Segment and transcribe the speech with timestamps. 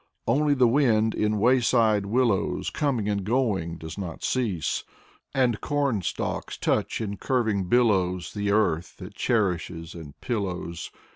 [0.25, 4.83] Only the wind in wayside willows, Coming and going, does not cease;
[5.31, 10.89] And corn stalks touch in curving billows The earth that cherishes and pillows.